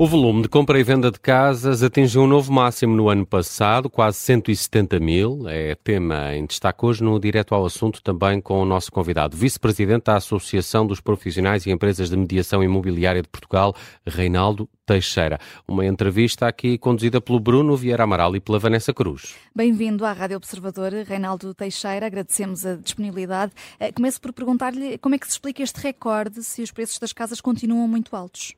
O 0.00 0.06
volume 0.06 0.40
de 0.40 0.48
compra 0.48 0.80
e 0.80 0.82
venda 0.82 1.10
de 1.10 1.20
casas 1.20 1.82
atingiu 1.82 2.22
um 2.22 2.26
novo 2.26 2.50
máximo 2.50 2.96
no 2.96 3.10
ano 3.10 3.26
passado, 3.26 3.90
quase 3.90 4.16
170 4.16 4.98
mil. 4.98 5.46
É 5.46 5.74
tema 5.74 6.34
em 6.34 6.46
destaque 6.46 6.86
hoje 6.86 7.04
no 7.04 7.20
Direto 7.20 7.54
ao 7.54 7.66
Assunto, 7.66 8.02
também 8.02 8.40
com 8.40 8.62
o 8.62 8.64
nosso 8.64 8.90
convidado, 8.90 9.36
vice-presidente 9.36 10.04
da 10.04 10.16
Associação 10.16 10.86
dos 10.86 11.02
Profissionais 11.02 11.66
e 11.66 11.70
Empresas 11.70 12.08
de 12.08 12.16
Mediação 12.16 12.64
Imobiliária 12.64 13.20
de 13.20 13.28
Portugal, 13.28 13.76
Reinaldo 14.06 14.66
Teixeira. 14.86 15.38
Uma 15.68 15.84
entrevista 15.84 16.48
aqui 16.48 16.78
conduzida 16.78 17.20
pelo 17.20 17.38
Bruno 17.38 17.76
Vieira 17.76 18.04
Amaral 18.04 18.34
e 18.34 18.40
pela 18.40 18.58
Vanessa 18.58 18.94
Cruz. 18.94 19.34
Bem-vindo 19.54 20.06
à 20.06 20.14
Rádio 20.14 20.38
Observador, 20.38 20.94
Reinaldo 21.06 21.52
Teixeira. 21.52 22.06
Agradecemos 22.06 22.64
a 22.64 22.76
disponibilidade. 22.76 23.52
Eh, 23.78 23.92
começo 23.92 24.18
por 24.18 24.32
perguntar-lhe 24.32 24.96
como 24.96 25.14
é 25.14 25.18
que 25.18 25.26
se 25.26 25.32
explica 25.32 25.62
este 25.62 25.78
recorde 25.78 26.42
se 26.42 26.62
os 26.62 26.70
preços 26.70 26.98
das 26.98 27.12
casas 27.12 27.38
continuam 27.42 27.86
muito 27.86 28.16
altos. 28.16 28.54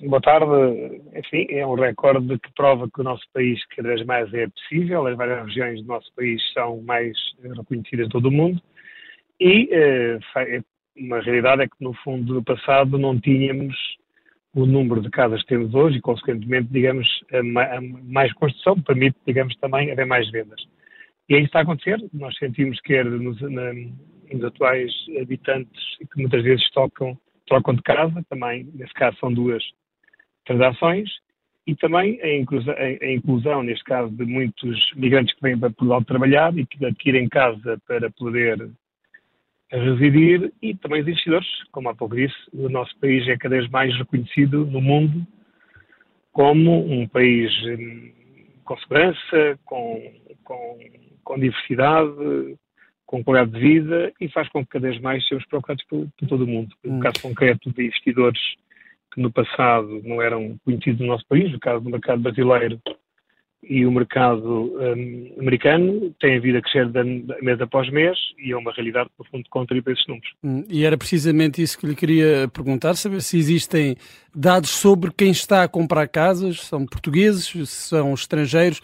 Boa 0.00 0.20
tarde. 0.20 1.00
Enfim, 1.14 1.46
é 1.50 1.66
um 1.66 1.74
recorde 1.74 2.38
que 2.38 2.52
prova 2.54 2.88
que 2.92 3.00
o 3.00 3.04
nosso 3.04 3.22
país 3.32 3.64
cada 3.76 3.88
vez 3.88 4.04
mais 4.04 4.32
é 4.34 4.48
possível. 4.48 5.06
As 5.06 5.16
várias 5.16 5.46
regiões 5.46 5.80
do 5.82 5.88
nosso 5.88 6.12
país 6.14 6.42
são 6.52 6.82
mais 6.82 7.16
reconhecidas 7.42 8.06
em 8.06 8.10
todo 8.10 8.26
o 8.26 8.32
mundo. 8.32 8.60
E 9.40 9.68
eh, 9.70 10.18
uma 10.96 11.20
realidade 11.20 11.62
é 11.62 11.68
que, 11.68 11.76
no 11.80 11.92
fundo, 11.94 12.34
no 12.34 12.44
passado 12.44 12.98
não 12.98 13.18
tínhamos 13.20 13.76
o 14.54 14.66
número 14.66 15.00
de 15.00 15.10
casas 15.10 15.42
que 15.42 15.48
temos 15.48 15.74
hoje 15.74 15.98
e, 15.98 16.00
consequentemente, 16.00 16.68
digamos, 16.70 17.08
a 17.32 17.80
mais 18.04 18.32
construção 18.34 18.80
permite, 18.80 19.16
digamos, 19.26 19.54
também 19.56 19.90
haver 19.90 20.06
mais 20.06 20.30
vendas. 20.30 20.60
E 21.28 21.34
é 21.34 21.38
isso 21.38 21.46
está 21.46 21.60
a 21.60 21.62
acontecer. 21.62 21.98
Nós 22.12 22.36
sentimos 22.38 22.80
que 22.80 23.02
nos, 23.02 23.40
na, 23.40 23.72
nos 24.32 24.44
atuais 24.44 24.92
habitantes 25.20 25.82
que 25.98 26.20
muitas 26.20 26.42
vezes 26.42 26.68
tocam, 26.70 27.18
trocam 27.46 27.74
de 27.74 27.82
casa, 27.82 28.24
também, 28.28 28.68
nesse 28.74 28.92
caso, 28.94 29.16
são 29.18 29.32
duas 29.32 29.62
transações 30.44 31.10
e 31.66 31.74
também 31.74 32.20
a 32.22 32.36
inclusão, 32.36 32.74
a 32.74 33.10
inclusão, 33.10 33.62
neste 33.62 33.84
caso, 33.84 34.10
de 34.14 34.24
muitos 34.24 34.92
migrantes 34.96 35.34
que 35.34 35.42
vêm 35.42 35.58
para 35.58 35.70
Portugal 35.70 36.04
trabalhar 36.04 36.56
e 36.56 36.66
que 36.66 36.84
adquirem 36.84 37.28
casa 37.28 37.80
para 37.86 38.10
poder 38.10 38.70
residir 39.70 40.52
e 40.62 40.74
também 40.74 41.00
os 41.00 41.08
investidores, 41.08 41.48
como 41.72 41.88
há 41.88 41.94
pouco 41.94 42.14
disse, 42.14 42.36
o 42.52 42.68
nosso 42.68 42.96
país 43.00 43.26
é 43.28 43.36
cada 43.36 43.56
vez 43.56 43.68
mais 43.70 43.96
reconhecido 43.96 44.66
no 44.66 44.80
mundo 44.80 45.26
como 46.32 46.84
um 46.92 47.06
país 47.08 47.50
hum, 47.64 48.12
com 48.64 48.76
segurança, 48.78 49.58
com, 49.64 50.12
com, 50.42 50.78
com 51.22 51.38
diversidade, 51.38 52.58
com 53.06 53.22
qualidade 53.22 53.52
de 53.52 53.60
vida 53.60 54.12
e 54.20 54.28
faz 54.28 54.48
com 54.48 54.64
que 54.64 54.70
cada 54.70 54.88
vez 54.88 55.00
mais 55.00 55.22
sejamos 55.22 55.46
procurados 55.46 55.84
por, 55.84 56.08
por 56.18 56.28
todo 56.28 56.44
o 56.44 56.46
mundo. 56.46 56.74
No 56.84 56.94
hum. 56.96 57.00
caso 57.00 57.22
concreto 57.22 57.72
de 57.72 57.86
investidores 57.86 58.40
que 59.14 59.20
no 59.20 59.32
passado 59.32 60.02
não 60.04 60.20
eram 60.20 60.56
conhecidos 60.64 61.00
no 61.00 61.06
nosso 61.06 61.24
país, 61.28 61.52
no 61.52 61.60
caso 61.60 61.84
do 61.84 61.90
mercado 61.90 62.20
brasileiro 62.20 62.80
e 63.68 63.86
o 63.86 63.92
mercado 63.92 64.76
um, 64.78 65.36
americano, 65.40 66.14
tem 66.20 66.38
vindo 66.38 66.58
a 66.58 66.62
crescer 66.62 66.86
mês 67.42 67.60
após 67.60 67.90
mês 67.90 68.16
e 68.38 68.52
é 68.52 68.56
uma 68.56 68.72
realidade 68.72 69.08
no 69.18 69.24
fundo, 69.24 69.48
para 69.82 69.92
esses 69.92 70.06
números. 70.06 70.28
Hum, 70.42 70.64
e 70.68 70.84
era 70.84 70.98
precisamente 70.98 71.62
isso 71.62 71.78
que 71.78 71.86
lhe 71.86 71.94
queria 71.94 72.48
perguntar, 72.52 72.94
saber 72.94 73.22
se 73.22 73.38
existem 73.38 73.96
dados 74.34 74.70
sobre 74.70 75.10
quem 75.10 75.30
está 75.30 75.62
a 75.62 75.68
comprar 75.68 76.06
casas, 76.08 76.60
são 76.60 76.84
portugueses, 76.84 77.68
são 77.70 78.12
estrangeiros, 78.12 78.80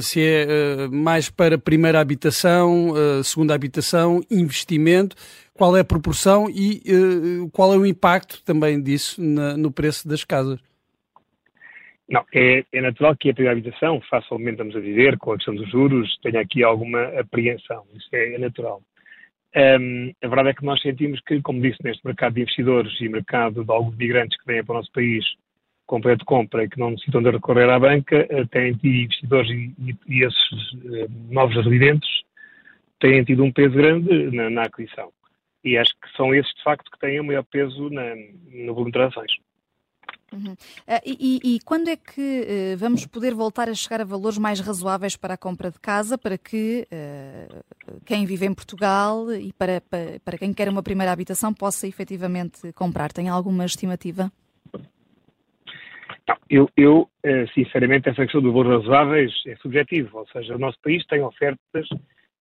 se 0.00 0.20
é 0.20 0.42
eh, 0.42 0.88
mais 0.90 1.30
para 1.30 1.58
primeira 1.58 2.00
habitação, 2.00 2.94
eh, 2.96 3.22
segunda 3.22 3.54
habitação, 3.54 4.20
investimento, 4.30 5.16
qual 5.52 5.76
é 5.76 5.80
a 5.80 5.84
proporção 5.84 6.46
e 6.50 6.82
qual 7.52 7.72
é 7.72 7.76
o 7.76 7.86
impacto 7.86 8.42
também 8.44 8.82
disso 8.82 9.22
no 9.22 9.70
preço 9.70 10.08
das 10.08 10.24
casas? 10.24 10.60
Não, 12.08 12.24
é, 12.34 12.64
é, 12.72 12.80
natural 12.80 13.16
que 13.16 13.30
a 13.30 13.34
primeira 13.34 13.58
habitação, 13.58 14.00
facilmente 14.10 14.52
estamos 14.52 14.76
a 14.76 14.80
dizer, 14.80 15.16
com 15.16 15.32
a 15.32 15.36
questão 15.36 15.54
dos 15.54 15.70
juros, 15.70 16.18
tenha 16.22 16.40
aqui 16.40 16.62
alguma 16.62 17.02
apreensão. 17.18 17.84
Isso 17.94 18.08
é, 18.12 18.34
é 18.34 18.38
natural. 18.38 18.82
Um, 19.56 20.12
a 20.22 20.28
verdade 20.28 20.48
é 20.50 20.54
que 20.54 20.64
nós 20.64 20.82
sentimos 20.82 21.20
que, 21.20 21.40
como 21.40 21.62
disse, 21.62 21.78
neste 21.82 22.04
mercado 22.04 22.34
de 22.34 22.42
investidores 22.42 22.92
e 23.00 23.08
mercado 23.08 23.64
de 23.64 23.70
alguns 23.70 23.96
migrantes 23.96 24.36
que 24.38 24.46
vêm 24.46 24.64
para 24.64 24.74
o 24.74 24.76
nosso 24.78 24.90
país 24.92 25.24
com 25.86 26.00
de 26.00 26.24
compra 26.24 26.64
e 26.64 26.68
que 26.68 26.78
não 26.78 26.90
necessitam 26.90 27.22
de 27.22 27.30
recorrer 27.30 27.68
à 27.68 27.78
banca, 27.78 28.26
uh, 28.30 28.46
têm 28.48 28.72
tido 28.74 28.94
investidores 28.94 29.50
e, 29.50 29.74
e, 29.78 29.96
e 30.08 30.24
esses 30.24 30.72
uh, 30.72 31.10
novos 31.30 31.56
residentes 31.56 32.08
têm 33.00 33.22
tido 33.24 33.44
um 33.44 33.52
peso 33.52 33.74
grande 33.74 34.30
na, 34.34 34.48
na, 34.50 34.62
aquisição. 34.62 35.12
E 35.62 35.76
acho 35.76 35.92
que 35.92 36.16
são 36.16 36.34
esses, 36.34 36.52
de 36.54 36.62
facto, 36.62 36.90
que 36.90 36.98
têm 36.98 37.20
o 37.20 37.24
maior 37.24 37.44
peso 37.44 37.90
na, 37.90 38.14
no 38.50 38.74
volume 38.74 38.90
de 38.90 38.98
transações. 38.98 39.32
Uhum. 40.32 40.52
Uh, 40.52 41.00
e, 41.04 41.40
e, 41.44 41.60
quando 41.60 41.88
é 41.88 41.96
que 41.96 42.74
uh, 42.74 42.76
vamos 42.76 43.06
poder 43.06 43.34
voltar 43.34 43.68
a 43.68 43.74
chegar 43.74 44.00
a 44.00 44.04
valores 44.04 44.36
mais 44.36 44.58
razoáveis 44.58 45.16
para 45.16 45.34
a 45.34 45.36
compra 45.36 45.70
de 45.70 45.78
casa, 45.78 46.18
para 46.18 46.36
que 46.36 46.86
uh, 46.90 47.64
quem 48.04 48.26
vive 48.26 48.44
em 48.46 48.52
Portugal 48.52 49.32
e 49.32 49.52
para, 49.52 49.80
para, 49.82 50.18
para, 50.24 50.38
quem 50.38 50.52
quer 50.52 50.68
uma 50.68 50.82
primeira 50.82 51.12
habitação 51.12 51.54
possa 51.54 51.86
efetivamente 51.86 52.72
comprar? 52.72 53.12
Tem 53.12 53.28
alguma 53.28 53.64
estimativa? 53.64 54.30
Não, 56.28 56.36
eu, 56.48 56.70
eu 56.76 57.10
sinceramente, 57.52 58.08
essa 58.08 58.22
questão 58.22 58.40
do 58.40 58.52
valor 58.52 58.78
razoáveis 58.78 59.32
é 59.46 59.56
subjetivo, 59.56 60.18
ou 60.18 60.26
seja, 60.28 60.54
o 60.54 60.58
nosso 60.58 60.78
país 60.80 61.04
tem 61.06 61.20
ofertas 61.20 61.86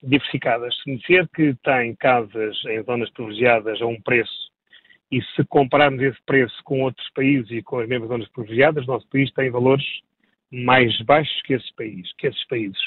diversificadas. 0.01 0.75
Se 0.81 0.89
me 0.89 0.97
disser 0.97 1.27
que 1.29 1.53
tem 1.63 1.95
casas 1.95 2.57
em 2.65 2.83
zonas 2.83 3.09
privilegiadas 3.11 3.81
a 3.81 3.85
um 3.85 3.99
preço 4.01 4.51
e 5.11 5.21
se 5.35 5.43
compararmos 5.45 6.01
esse 6.01 6.21
preço 6.25 6.55
com 6.63 6.81
outros 6.81 7.09
países 7.11 7.51
e 7.51 7.61
com 7.61 7.79
as 7.79 7.87
mesmas 7.87 8.09
zonas 8.09 8.27
privilegiadas, 8.29 8.83
o 8.85 8.91
nosso 8.91 9.07
país 9.09 9.31
tem 9.33 9.49
valores 9.49 9.85
mais 10.51 10.99
baixos 11.01 11.41
que 11.43 11.53
esses 11.53 11.71
países. 11.75 12.13
Que 12.17 12.27
esses 12.27 12.47
países. 12.47 12.79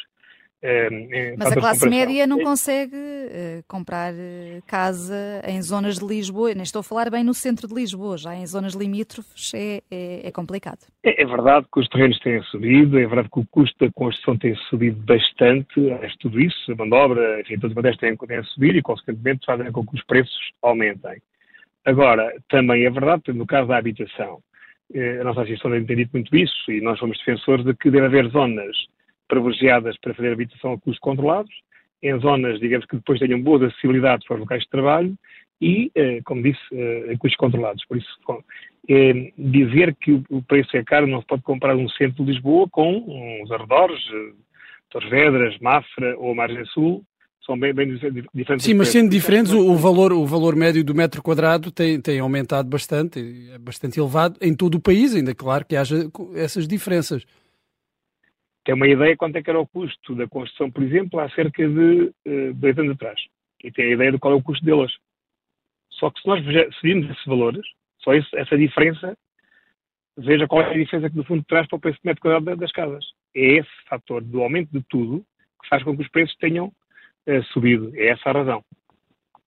É, 0.62 1.36
Mas 1.36 1.52
a 1.52 1.54
classe 1.54 1.88
média 1.88 2.26
não 2.26 2.40
consegue 2.40 2.96
uh, 2.96 3.62
comprar 3.68 4.12
uh, 4.14 4.62
casa 4.66 5.42
em 5.46 5.60
zonas 5.60 5.98
de 5.98 6.06
Lisboa, 6.06 6.54
nem 6.54 6.62
estou 6.62 6.80
a 6.80 6.82
falar 6.82 7.10
bem 7.10 7.22
no 7.22 7.34
centro 7.34 7.68
de 7.68 7.74
Lisboa, 7.74 8.16
já 8.16 8.34
em 8.34 8.46
zonas 8.46 8.72
limítrofes 8.72 9.52
é, 9.54 9.82
é, 9.90 10.26
é 10.28 10.32
complicado. 10.32 10.78
É, 11.04 11.22
é, 11.22 11.26
verdade 11.26 11.66
que 11.72 11.78
os 11.78 11.88
terrenos 11.88 12.18
têm 12.20 12.42
subido, 12.44 12.98
é 12.98 13.06
verdade 13.06 13.28
que 13.30 13.38
o 13.38 13.46
custo 13.46 13.84
da 13.84 13.92
construção 13.92 14.38
tem 14.38 14.54
subido 14.70 15.00
bastante, 15.02 15.90
é 15.90 16.08
tudo 16.20 16.40
isso, 16.40 16.72
a 16.72 16.74
mão 16.74 16.88
de 16.88 16.94
obra, 16.94 17.40
enfim, 17.42 17.56
todas 17.56 17.72
as 17.72 17.76
matérias 17.76 18.00
têm, 18.00 18.16
têm 18.16 18.38
a 18.38 18.44
subir 18.44 18.76
e, 18.76 18.82
consequentemente, 18.82 19.44
fazem 19.44 19.70
com 19.70 19.86
que 19.86 19.94
os 19.94 20.04
preços 20.04 20.52
aumentem. 20.62 21.20
Agora, 21.84 22.32
também 22.48 22.84
é 22.84 22.90
verdade, 22.90 23.32
no 23.32 23.46
caso 23.46 23.68
da 23.68 23.76
habitação, 23.76 24.40
eh, 24.92 25.18
a 25.20 25.24
nossa 25.24 25.42
associação 25.42 25.70
tem 25.70 25.96
dito 25.96 26.10
muito 26.12 26.34
isso 26.34 26.72
e 26.72 26.80
nós 26.80 26.98
somos 26.98 27.18
defensores 27.18 27.64
de 27.64 27.74
que 27.74 27.90
deve 27.90 28.06
haver 28.06 28.28
zonas 28.30 28.76
privilegiadas 29.28 29.96
para 29.98 30.14
fazer 30.14 30.32
habitação 30.32 30.72
a 30.72 30.78
custos 30.78 30.98
controlados, 30.98 31.52
em 32.02 32.18
zonas, 32.20 32.60
digamos, 32.60 32.86
que 32.86 32.96
depois 32.96 33.18
tenham 33.18 33.40
boas 33.40 33.62
acessibilidades 33.62 34.26
para 34.26 34.34
os 34.34 34.40
locais 34.40 34.62
de 34.62 34.68
trabalho 34.68 35.14
e, 35.60 35.90
eh, 35.94 36.20
como 36.24 36.42
disse, 36.42 36.60
eh, 36.72 37.12
a 37.12 37.18
custos 37.18 37.36
controlados. 37.36 37.84
Por 37.86 37.96
isso, 37.96 38.08
dizer 39.36 39.96
que 39.96 40.22
o 40.30 40.42
preço 40.42 40.76
é 40.76 40.84
caro 40.84 41.06
não 41.06 41.20
se 41.20 41.26
pode 41.26 41.42
comprar 41.42 41.74
um 41.74 41.88
centro 41.88 42.24
de 42.24 42.32
Lisboa 42.32 42.68
com 42.70 43.42
uns 43.42 43.50
arredores, 43.50 44.00
Torres 44.90 45.10
Vedras, 45.10 45.58
Mafra 45.58 46.16
ou 46.18 46.34
Margem 46.34 46.64
Sul, 46.66 47.04
são 47.46 47.58
bem, 47.58 47.72
bem 47.72 47.88
diferentes. 48.34 48.66
Sim, 48.66 48.74
mas 48.74 48.88
sendo 48.88 49.08
diferentes, 49.08 49.52
o, 49.52 49.70
o, 49.70 49.76
valor, 49.76 50.12
o 50.12 50.26
valor 50.26 50.56
médio 50.56 50.82
do 50.82 50.94
metro 50.94 51.22
quadrado 51.22 51.70
tem, 51.70 52.00
tem 52.00 52.18
aumentado 52.18 52.68
bastante, 52.68 53.20
é 53.54 53.58
bastante 53.58 54.00
elevado 54.00 54.36
em 54.42 54.54
todo 54.54 54.74
o 54.74 54.80
país, 54.80 55.14
ainda 55.14 55.32
claro 55.32 55.64
que 55.64 55.76
haja 55.76 56.10
essas 56.34 56.66
diferenças. 56.66 57.24
Tem 58.66 58.74
uma 58.74 58.88
ideia 58.88 59.16
quanto 59.16 59.36
é 59.36 59.42
que 59.42 59.48
era 59.48 59.60
o 59.60 59.66
custo 59.66 60.16
da 60.16 60.26
construção, 60.26 60.68
por 60.68 60.82
exemplo, 60.82 61.20
há 61.20 61.30
cerca 61.30 61.66
de 61.66 62.12
uh, 62.26 62.54
dois 62.54 62.76
anos 62.76 62.96
atrás. 62.96 63.18
E 63.62 63.70
tem 63.70 63.86
a 63.86 63.94
ideia 63.94 64.10
de 64.10 64.18
qual 64.18 64.34
é 64.34 64.36
o 64.36 64.42
custo 64.42 64.64
delas. 64.64 64.92
Só 65.92 66.10
que 66.10 66.20
se 66.20 66.26
nós 66.26 66.44
seguirmos 66.80 67.08
esses 67.08 67.24
valores, 67.24 67.64
só 68.02 68.12
isso, 68.12 68.28
essa 68.36 68.58
diferença, 68.58 69.16
veja 70.18 70.48
qual 70.48 70.62
é 70.62 70.70
a 70.70 70.76
diferença 70.76 71.08
que 71.08 71.16
no 71.16 71.24
fundo 71.24 71.44
traz 71.46 71.68
para 71.68 71.76
o 71.76 71.80
preço 71.80 71.98
de 72.02 72.08
metro 72.08 72.20
quadrado 72.20 72.56
das 72.56 72.72
casas. 72.72 73.04
É 73.36 73.58
esse 73.58 73.70
fator 73.88 74.20
do 74.20 74.42
aumento 74.42 74.70
de 74.72 74.84
tudo 74.88 75.24
que 75.62 75.68
faz 75.68 75.84
com 75.84 75.96
que 75.96 76.02
os 76.02 76.08
preços 76.08 76.36
tenham 76.38 76.72
é, 77.24 77.40
subido. 77.42 77.92
É 77.94 78.08
essa 78.08 78.30
a 78.30 78.32
razão. 78.32 78.64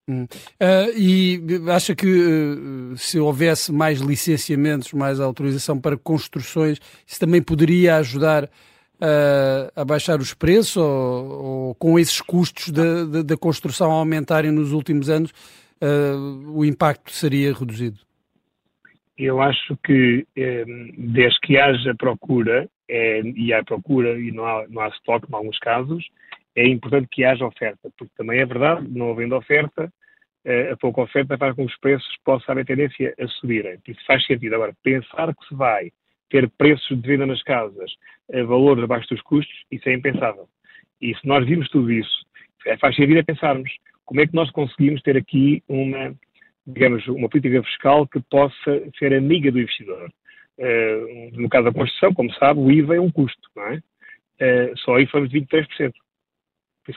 Uh, 0.10 0.98
e 0.98 1.42
acha 1.70 1.94
que 1.94 2.08
uh, 2.08 2.98
se 2.98 3.20
houvesse 3.20 3.72
mais 3.72 4.00
licenciamentos, 4.00 4.94
mais 4.94 5.20
autorização 5.20 5.80
para 5.80 5.98
construções, 5.98 6.80
isso 7.06 7.20
também 7.20 7.44
poderia 7.44 7.98
ajudar 7.98 8.50
uh, 9.01 9.72
a 9.75 9.86
baixar 9.86 10.19
os 10.19 10.34
preços 10.34 10.78
ou, 10.78 11.69
ou 11.69 11.75
com 11.75 11.98
esses 11.98 12.22
custos 12.22 12.72
da, 12.72 13.38
construção 13.38 13.92
aumentarem 13.92 14.51
nos 14.51 14.72
últimos 14.72 15.10
anos, 15.10 15.31
o 16.54 16.66
impacto 16.66 17.12
seria 17.12 17.54
reduzido? 17.54 18.00
Eu 19.18 19.42
acho 19.42 19.78
que 19.78 20.28
desde 20.98 21.40
que 21.42 21.57
haja 21.57 21.96
procura, 21.96 22.69
é, 22.90 23.22
e 23.22 23.54
há 23.54 23.63
procura 23.63 24.19
e 24.19 24.31
não 24.31 24.46
há, 24.46 24.68
não 24.68 24.81
há 24.81 24.90
estoque 24.90 25.28
em 25.30 25.36
alguns 25.36 25.57
casos, 25.60 26.06
é 26.56 26.68
importante 26.68 27.07
que 27.10 27.24
haja 27.24 27.45
oferta, 27.45 27.90
porque 27.98 28.13
também 28.18 28.40
é 28.40 28.45
verdade, 28.45 28.86
não 28.90 29.12
havendo 29.12 29.38
oferta, 29.38 29.90
a 30.72 30.75
pouca 30.78 31.02
oferta 31.02 31.38
faz 31.38 31.56
com 31.56 31.66
que 31.66 31.74
os 31.74 31.80
preços 31.80 32.18
possam 32.25 32.52
haver 32.52 32.66
tendência 32.66 33.13
a 33.19 33.28
subirem. 33.28 33.78
Isso 33.88 34.06
faz 34.06 34.25
sentido. 34.25 34.56
Agora, 34.56 34.74
pensar 34.84 35.34
que 35.34 35.48
se 35.48 35.56
vai 35.56 35.92
ter 36.30 36.50
preços 36.58 37.02
de 37.02 37.08
venda 37.08 37.26
nas 37.26 37.42
casas 37.44 37.92
a 38.34 38.44
valor 38.44 38.81
abaixo 38.84 39.10
dos 39.10 39.22
custos, 39.22 39.56
isso 39.72 39.88
é 39.90 39.94
impensável. 39.94 40.48
E 41.02 41.16
se 41.16 41.28
nós 41.28 41.46
vimos 41.46 41.70
tudo 41.70 41.92
isso, 41.92 42.26
é, 42.66 42.78
faz 42.78 42.96
sentido 42.96 43.20
é 43.20 43.24
pensarmos 43.24 43.72
como 44.06 44.22
é 44.22 44.28
que 44.28 44.36
nós 44.36 44.50
conseguimos 44.52 45.02
ter 45.02 45.16
aqui 45.18 45.64
uma, 45.68 46.16
digamos, 46.66 47.08
uma 47.08 47.30
política 47.30 47.64
fiscal 47.64 48.08
que 48.08 48.20
possa 48.22 48.84
ser 48.98 49.14
amiga 49.14 49.52
do 49.52 49.60
investidor. 49.60 50.12
Uh, 50.58 51.40
no 51.40 51.48
caso 51.48 51.66
da 51.66 51.72
construção, 51.72 52.14
como 52.14 52.34
sabe, 52.34 52.60
o 52.60 52.72
IVA 52.72 52.98
é 52.98 53.00
um 53.00 53.12
custo, 53.12 53.50
não 53.56 53.64
é? 53.68 53.78
Uh, 54.42 54.78
só 54.80 54.96
aí 54.96 55.06
fomos 55.06 55.30
de 55.30 55.40
23%. 55.40 55.94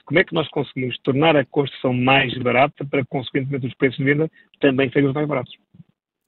Como 0.06 0.18
é 0.18 0.24
que 0.24 0.34
nós 0.34 0.48
conseguimos 0.48 0.98
tornar 1.00 1.36
a 1.36 1.44
construção 1.44 1.92
mais 1.92 2.36
barata 2.38 2.84
para 2.84 3.02
que, 3.02 3.08
consequentemente, 3.08 3.66
os 3.66 3.74
preços 3.74 3.98
de 3.98 4.04
venda 4.04 4.30
também 4.58 4.90
sejam 4.90 5.12
mais 5.12 5.28
baratos? 5.28 5.54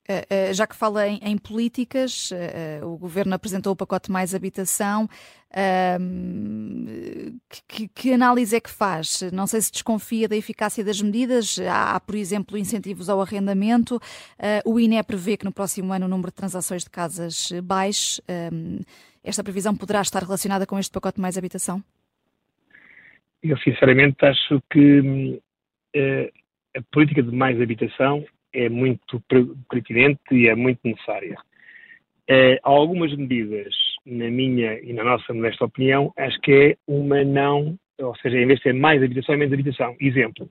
Uh, 0.07 0.53
já 0.53 0.67
que 0.67 0.77
fala 0.77 1.09
em, 1.09 1.19
em 1.23 1.39
políticas, 1.39 2.31
uh, 2.31 2.87
o 2.87 2.99
governo 2.99 3.35
apresentou 3.35 3.73
o 3.73 3.77
pacote 3.77 4.11
Mais 4.13 4.35
Habitação. 4.35 5.09
Que, 7.69 7.89
que, 7.95 8.13
análise 8.13 8.57
é 8.57 8.61
que 8.61 8.69
faz? 8.69 9.23
Não 9.33 9.47
sei 9.47 9.61
se 9.61 9.71
desconfia 9.71 10.29
da 10.29 10.37
eficácia 10.37 10.85
das 10.85 11.01
medidas. 11.01 11.61
Há, 11.71 12.01
por 12.01 12.17
exemplo, 12.17 12.59
incentivos 12.59 13.09
ao 13.09 13.21
arrendamento. 13.21 14.01
o 14.65 14.81
INE 14.81 15.01
prevê 15.05 15.37
que 15.37 15.45
no 15.45 15.53
próximo 15.53 15.93
ano 15.93 16.07
o 16.07 16.09
número 16.09 16.31
de 16.31 16.35
transações 16.35 16.83
de 16.83 16.91
casas 16.91 17.53
baixe. 17.63 18.21
esta 19.23 19.45
previsão 19.45 19.77
poderá 19.77 20.01
estar 20.01 20.25
relacionada 20.25 20.67
com 20.67 20.77
este 20.77 20.91
pacote 20.91 21.21
Mais 21.21 21.39
Habitação? 21.39 21.81
Eu, 23.41 23.57
sinceramente, 23.59 24.27
acho 24.27 24.61
que 24.73 25.41
a 26.77 26.83
política 26.91 27.23
de 27.23 27.31
mais 27.31 27.61
habitação 27.61 28.25
é 28.55 28.69
muito 28.69 29.23
pertinente 29.69 30.21
e 30.33 30.49
é 30.49 30.55
muito 30.55 30.79
necessária. 30.85 31.37
É, 32.29 32.59
há 32.63 32.71
algumas 32.71 33.15
medidas, 33.15 33.75
na 34.07 34.31
minha 34.31 34.79
e 34.81 34.93
na 34.93 35.05
nossa 35.05 35.35
modesta 35.35 35.65
opinião, 35.65 36.13
acho 36.17 36.41
que 36.41 36.53
é 36.53 36.77
uma 36.87 37.23
não, 37.25 37.77
ou 37.99 38.17
seja, 38.17 38.39
em 38.39 38.47
vez 38.47 38.61
de 38.61 38.63
ser 38.63 38.75
mais 38.75 39.03
habitação, 39.03 39.35
é 39.35 39.39
menos 39.39 39.53
habitação. 39.53 39.95
Exemplo, 40.01 40.49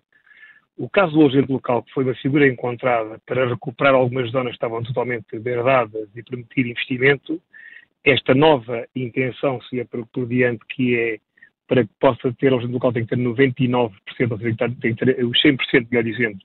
o 0.78 0.90
caso 0.90 1.14
do 1.14 1.22
alojamento 1.22 1.54
local, 1.54 1.84
que 1.84 1.94
foi 1.94 2.04
uma 2.04 2.16
figura 2.16 2.48
encontrada 2.48 3.20
para 3.26 3.48
recuperar 3.48 3.96
algumas 3.96 4.30
zonas 4.32 4.52
que 4.52 4.58
estavam 4.58 4.84
totalmente 4.84 5.26
degradadas 5.32 6.10
e 6.16 6.24
permitir 6.24 6.68
investimento, 6.68 7.42
esta 8.04 8.34
nova 8.36 8.86
intenção 8.96 9.62
seria 9.64 9.86
por, 9.86 10.06
por 10.08 10.28
diante 10.28 10.64
que 10.68 10.96
é 10.96 11.18
para 11.68 11.84
que 11.84 11.90
possa 12.00 12.32
ter 12.34 12.50
alojamento 12.50 12.74
local 12.74 12.92
tem 12.92 13.04
que 13.06 13.16
ter 13.16 13.22
99%, 13.22 13.92
ou 14.30 14.38
seja, 14.38 14.56
tem 14.82 14.94
que 14.94 15.06
ter 15.06 15.26
os 15.26 15.42
100%, 15.42 15.88
melhor 15.90 16.04
dizendo, 16.04 16.38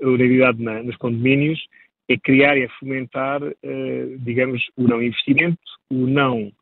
unanimidade 0.00 0.62
na, 0.62 0.82
nos 0.82 0.96
condomínios, 0.96 1.60
é 2.08 2.16
criar 2.16 2.56
e 2.56 2.62
é 2.62 2.68
fomentar, 2.78 3.42
uh, 3.42 4.18
digamos, 4.18 4.62
o 4.76 4.82
não 4.86 5.02
investimento, 5.02 5.58
o 5.90 6.06
não 6.06 6.52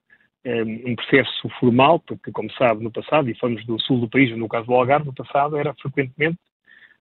eh, 0.44 0.62
um 0.62 0.94
processo 0.94 1.48
formal, 1.58 1.98
porque, 2.00 2.31
como 2.31 2.52
sabe, 2.52 2.84
no 2.84 2.92
passado, 2.92 3.31
e 3.31 3.38
fomos 3.38 3.64
do 3.64 3.81
sul 3.81 4.00
do 4.00 4.10
país, 4.10 4.31
no 4.36 4.46
caso 4.46 4.66
do 4.66 4.75
Algarve, 4.75 5.06
no 5.06 5.14
passado 5.14 5.56
era 5.56 5.72
frequentemente 5.75 6.38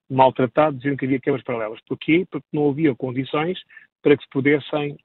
maltratado, 0.10 0.78
dizendo 0.78 0.98
que 0.98 1.06
havia 1.06 1.20
quebras 1.20 1.44
paralelas. 1.44 1.80
Porquê? 1.86 2.26
Porque 2.32 2.48
não 2.54 2.70
havia 2.70 2.96
condições 2.96 3.60
para 4.02 4.16
que 4.16 4.24
se 4.24 4.30
pudessem 4.30 4.98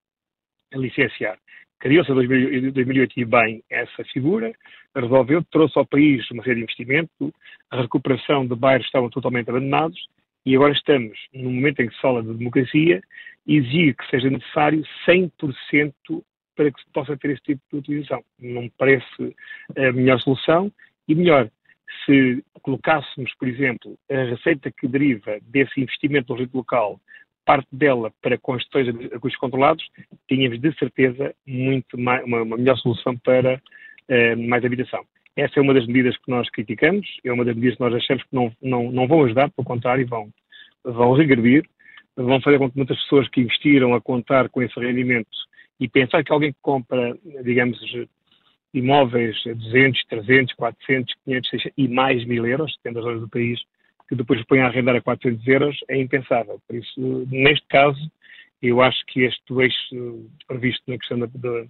licenciar. 0.72 1.36
Criou-se 1.80 2.10
em 2.10 2.70
2008 2.70 3.20
e 3.20 3.24
bem 3.24 3.62
essa 3.70 4.04
figura, 4.12 4.52
resolveu, 4.94 5.42
trouxe 5.50 5.78
ao 5.78 5.86
país 5.86 6.28
uma 6.30 6.42
série 6.42 6.56
de 6.56 6.62
investimento, 6.62 7.32
a 7.70 7.80
recuperação 7.80 8.46
de 8.46 8.54
bairros 8.54 8.84
que 8.84 8.88
estavam 8.88 9.10
totalmente 9.10 9.48
abandonados 9.48 9.98
e 10.44 10.54
agora 10.54 10.72
estamos 10.72 11.18
no 11.32 11.50
momento 11.50 11.80
em 11.80 11.88
que 11.88 11.94
se 11.94 12.00
fala 12.00 12.22
de 12.22 12.34
democracia, 12.34 13.02
exigir 13.46 13.94
que 13.96 14.08
seja 14.10 14.30
necessário 14.30 14.82
100% 15.06 15.92
para 16.54 16.72
que 16.72 16.80
se 16.80 16.86
possa 16.92 17.16
ter 17.16 17.30
esse 17.30 17.42
tipo 17.42 17.62
de 17.70 17.78
utilização. 17.78 18.22
Não 18.38 18.62
me 18.62 18.72
parece 18.76 19.36
a 19.76 19.92
melhor 19.92 20.20
solução 20.20 20.72
e 21.06 21.14
melhor, 21.14 21.48
se 22.04 22.44
colocássemos, 22.62 23.32
por 23.38 23.48
exemplo, 23.48 23.98
a 24.10 24.24
receita 24.24 24.70
que 24.70 24.88
deriva 24.88 25.38
desse 25.42 25.80
investimento 25.80 26.32
no 26.32 26.38
reino 26.38 26.50
local, 26.54 27.00
parte 27.44 27.68
dela 27.72 28.12
para 28.20 28.36
construções 28.36 28.88
a 29.12 29.18
custos 29.18 29.40
controlados, 29.40 29.88
tínhamos 30.28 30.60
de 30.60 30.72
certeza 30.78 31.34
muito 31.46 31.98
mais, 31.98 32.22
uma, 32.24 32.42
uma 32.42 32.56
melhor 32.58 32.76
solução 32.76 33.16
para 33.16 33.54
uh, 33.54 34.48
mais 34.48 34.64
habitação. 34.64 35.04
Essa 35.38 35.60
é 35.60 35.62
uma 35.62 35.72
das 35.72 35.86
medidas 35.86 36.16
que 36.16 36.28
nós 36.32 36.50
criticamos, 36.50 37.06
é 37.24 37.32
uma 37.32 37.44
das 37.44 37.54
medidas 37.54 37.76
que 37.76 37.84
nós 37.84 37.94
achamos 37.94 38.24
que 38.24 38.34
não, 38.34 38.52
não, 38.60 38.90
não 38.90 39.06
vão 39.06 39.24
ajudar, 39.24 39.48
pelo 39.50 39.64
contrário, 39.64 40.04
vão, 40.04 40.28
vão 40.82 41.12
regredir, 41.12 41.64
vão 42.16 42.40
fazer 42.40 42.58
com 42.58 42.68
que 42.68 42.76
muitas 42.76 43.00
pessoas 43.02 43.28
que 43.28 43.42
investiram 43.42 43.94
a 43.94 44.00
contar 44.00 44.48
com 44.48 44.60
esse 44.60 44.74
rendimento 44.80 45.28
e 45.78 45.88
pensar 45.88 46.24
que 46.24 46.32
alguém 46.32 46.52
que 46.52 46.58
compra, 46.60 47.16
digamos, 47.44 47.78
imóveis 48.74 49.36
a 49.46 49.52
200, 49.52 50.04
300, 50.08 50.54
400, 50.54 51.14
500, 51.24 51.50
600 51.50 51.72
e 51.76 51.86
mais 51.86 52.24
mil 52.24 52.44
euros, 52.44 52.74
depende 52.78 52.96
das 52.96 53.04
zonas 53.04 53.20
do 53.20 53.28
país, 53.28 53.60
que 54.08 54.16
depois 54.16 54.44
põem 54.44 54.62
a 54.62 54.66
arrendar 54.66 54.96
a 54.96 55.00
400 55.00 55.46
euros, 55.46 55.78
é 55.88 55.96
impensável. 55.96 56.60
Por 56.66 56.74
isso, 56.74 57.26
neste 57.30 57.64
caso, 57.68 58.00
eu 58.60 58.82
acho 58.82 58.98
que 59.06 59.20
este 59.20 59.54
eixo 59.54 60.28
previsto 60.48 60.82
na 60.88 60.98
questão 60.98 61.20
da, 61.20 61.26
da, 61.26 61.64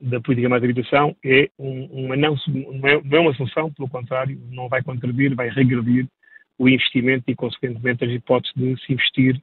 da 0.00 0.20
política 0.20 0.48
mais 0.48 0.62
de 0.62 0.70
habitação 0.70 1.16
é 1.24 1.48
um, 1.58 1.84
uma 2.04 2.16
não, 2.16 2.34
é, 2.34 3.00
não 3.02 3.18
é 3.18 3.20
uma 3.20 3.34
solução, 3.34 3.72
pelo 3.72 3.88
contrário, 3.88 4.38
não 4.50 4.68
vai 4.68 4.82
contribuir, 4.82 5.34
vai 5.34 5.48
regredir 5.48 6.06
o 6.58 6.68
investimento 6.68 7.24
e, 7.28 7.34
consequentemente, 7.34 8.04
as 8.04 8.10
hipóteses 8.10 8.54
de 8.56 8.76
se 8.84 8.92
investir 8.92 9.42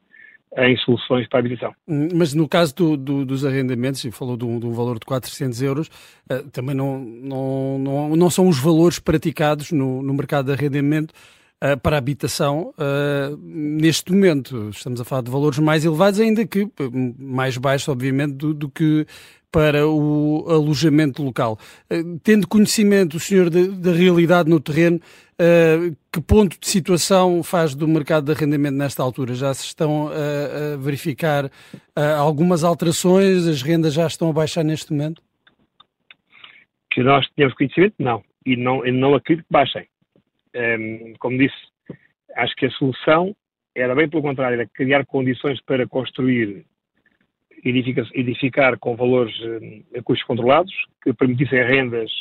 em 0.58 0.78
soluções 0.78 1.28
para 1.28 1.40
a 1.40 1.42
habitação. 1.42 1.74
Mas 1.88 2.34
no 2.34 2.48
caso 2.48 2.76
do, 2.76 2.98
do, 2.98 3.26
dos 3.26 3.46
arrendamentos, 3.46 4.04
e 4.04 4.12
falou 4.12 4.36
de 4.36 4.44
um, 4.44 4.60
de 4.60 4.66
um, 4.66 4.74
valor 4.74 5.00
de 5.00 5.06
400 5.06 5.62
euros, 5.62 5.88
uh, 6.30 6.50
também 6.52 6.76
não, 6.76 7.00
não, 7.00 7.80
não, 7.80 8.16
não 8.16 8.30
são 8.30 8.48
os 8.48 8.60
valores 8.60 9.00
praticados 9.00 9.72
no, 9.72 10.04
no 10.04 10.14
mercado 10.14 10.48
de 10.48 10.52
arrendamento 10.52 11.14
uh, 11.64 11.80
para 11.80 11.96
a 11.96 12.00
habitação 12.00 12.74
uh, 12.78 13.38
neste 13.42 14.12
momento. 14.12 14.70
Estamos 14.70 15.00
a 15.00 15.06
falar 15.06 15.22
de 15.22 15.32
valores 15.32 15.60
mais 15.60 15.86
elevados, 15.86 16.20
ainda 16.20 16.46
que 16.46 16.70
mais 17.18 17.58
baixos, 17.58 17.88
obviamente, 17.88 18.34
do, 18.34 18.54
do 18.54 18.70
que 18.70 19.06
para 19.52 19.88
o 19.88 20.46
alojamento 20.50 21.22
local. 21.24 21.58
Uh, 21.92 22.20
tendo 22.24 22.48
conhecimento, 22.48 23.18
o 23.18 23.20
senhor, 23.20 23.50
da 23.50 23.92
realidade 23.92 24.50
no 24.50 24.60
terreno, 24.60 24.98
uh, 24.98 25.96
que 26.12 26.22
ponto 26.22 26.60
de 26.60 26.68
situação 26.68 27.44
faz 27.44 27.76
do 27.76 27.88
mercado 27.88 28.26
de 28.26 28.32
arrendamento 28.32 28.78
nesta 28.78 29.04
altura? 29.04 29.34
Já 29.34 29.54
se 29.54 29.66
estão 29.66 30.08
a, 30.08 30.74
a 30.74 30.78
verificar 30.78 31.50
algumas 32.18 32.64
alterações? 32.64 33.48
As 33.48 33.62
rendas 33.62 33.94
já 33.94 34.08
estão 34.08 34.30
a 34.30 34.34
baixar 34.34 34.64
neste 34.64 34.92
momento? 34.92 35.22
Que 36.92 37.02
nós 37.02 37.26
tenhamos 37.36 37.56
conhecimento, 37.56 37.96
não. 38.00 38.24
E 38.46 38.58
não, 38.58 38.84
não 38.84 39.16
acredito 39.16 39.46
que 39.46 39.54
baixem. 39.54 39.88
Ehm, 40.54 41.14
como 41.20 41.38
disse, 41.38 41.56
acho 42.36 42.54
que 42.56 42.66
a 42.66 42.72
solução 42.72 43.36
era 43.76 43.96
bem 43.96 44.10
pelo 44.10 44.22
contrário, 44.22 44.56
era 44.56 44.70
criar 44.74 45.06
condições 45.06 45.62
para 45.62 45.88
construir 45.88 46.66
edificar, 47.64 48.78
com 48.80 48.96
valores 48.96 49.36
eh, 49.42 50.00
a 50.00 50.04
custos 50.04 50.26
controlados, 50.26 50.74
que 51.04 51.14
permitissem 51.14 51.64
rendas 51.64 52.12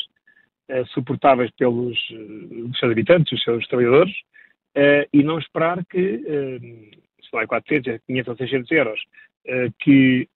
uh, 0.71 0.87
suportáveis 0.89 1.51
pelos 1.53 1.99
uh, 2.11 2.77
seus 2.79 2.93
habitantes, 2.93 3.33
os 3.33 3.43
seus 3.43 3.67
trabalhadores, 3.67 4.15
e 5.13 5.25
não 5.25 5.41
esperar 5.41 5.85
que, 5.85 5.99
se 5.99 7.33
não 7.33 7.41
é 7.41 7.47
400, 7.47 7.95
é 7.95 7.99
500 8.07 8.29
ou 8.29 8.37
600 8.37 8.71
euros, 8.71 9.01
que 9.81 10.29